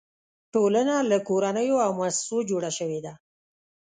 ټولنه 0.53 0.95
له 1.09 1.17
کورنیو 1.27 1.77
او 1.85 1.91
مؤسسو 1.99 2.37
جوړه 2.49 2.71
شوې 2.77 2.99
ده. 3.05 3.13